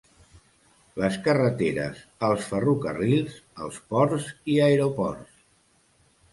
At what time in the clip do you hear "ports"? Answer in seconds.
3.95-4.29